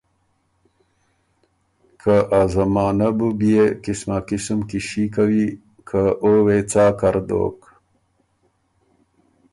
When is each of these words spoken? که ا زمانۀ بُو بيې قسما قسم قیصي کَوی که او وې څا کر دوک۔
که 2.01 2.15
ا 2.39 2.41
زمانۀ 2.53 3.09
بُو 3.17 3.27
بيې 3.39 3.63
قسما 3.83 4.17
قسم 4.29 4.59
قیصي 4.69 5.03
کَوی 5.15 5.45
که 5.87 6.01
او 6.23 6.33
وې 6.45 6.59
څا 6.71 6.85
کر 6.99 7.15
دوک۔ 7.27 7.59